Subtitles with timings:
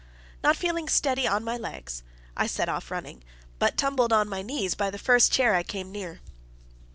[0.43, 2.01] Not feeling steady on my legs,
[2.35, 3.23] I set off running,
[3.59, 6.21] but tumbled on my knees by the first chair I came near.